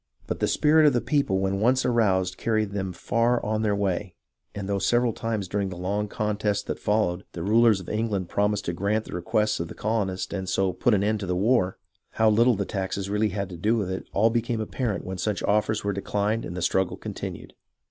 [0.25, 4.15] But the spirit of the people when once aroused carried them far on their way;
[4.55, 8.65] and though several times during the long contest that followed, the rulers of England promised
[8.65, 11.77] to grant the requests of the colonists and so put an end to the war,
[12.13, 15.19] how little the taxes had really had to do with it all became apparent when
[15.19, 17.53] such offers were declined and the struggle continued.